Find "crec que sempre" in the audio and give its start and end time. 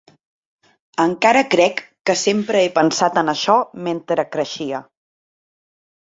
1.55-2.61